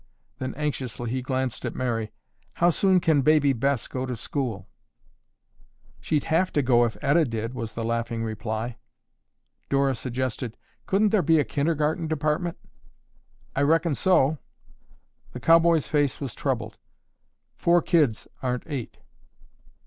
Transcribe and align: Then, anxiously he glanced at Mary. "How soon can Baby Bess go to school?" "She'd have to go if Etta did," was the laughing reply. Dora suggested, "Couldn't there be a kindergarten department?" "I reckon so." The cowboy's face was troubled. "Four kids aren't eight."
Then, 0.39 0.55
anxiously 0.55 1.11
he 1.11 1.21
glanced 1.21 1.63
at 1.63 1.75
Mary. 1.75 2.11
"How 2.53 2.71
soon 2.71 2.99
can 2.99 3.21
Baby 3.21 3.53
Bess 3.53 3.87
go 3.87 4.07
to 4.07 4.15
school?" 4.15 4.67
"She'd 5.99 6.23
have 6.23 6.51
to 6.53 6.63
go 6.63 6.85
if 6.85 6.97
Etta 7.03 7.23
did," 7.25 7.53
was 7.53 7.73
the 7.75 7.85
laughing 7.85 8.23
reply. 8.23 8.77
Dora 9.69 9.93
suggested, 9.93 10.57
"Couldn't 10.87 11.09
there 11.09 11.21
be 11.21 11.37
a 11.39 11.43
kindergarten 11.45 12.07
department?" 12.07 12.57
"I 13.55 13.61
reckon 13.61 13.93
so." 13.93 14.39
The 15.33 15.39
cowboy's 15.39 15.87
face 15.87 16.19
was 16.19 16.33
troubled. 16.33 16.79
"Four 17.53 17.83
kids 17.83 18.27
aren't 18.41 18.63
eight." 18.65 18.97